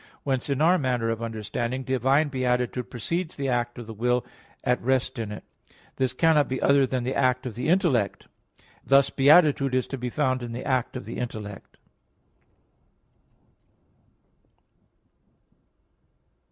Whence 0.23 0.49
in 0.49 0.61
our 0.61 0.79
manner 0.79 1.11
of 1.11 1.21
understanding, 1.21 1.83
divine 1.83 2.29
beatitude 2.29 2.89
precedes 2.89 3.35
the 3.35 3.49
act 3.49 3.77
of 3.77 3.85
the 3.85 3.93
will 3.93 4.25
at 4.63 4.81
rest 4.81 5.19
in 5.19 5.31
it. 5.31 5.43
This 5.97 6.11
cannot 6.11 6.49
be 6.49 6.59
other 6.59 6.87
than 6.87 7.03
the 7.03 7.13
act 7.13 7.45
of 7.45 7.53
the 7.53 7.69
intellect; 7.69 8.27
and 8.57 8.65
thus 8.89 9.11
beatitude 9.11 9.75
is 9.75 9.85
to 9.85 9.99
be 9.99 10.09
found 10.09 10.41
in 10.41 10.55
an 10.55 10.63
act 10.63 10.97
of 10.97 11.05
the 11.05 11.19
intellect. 11.19 11.77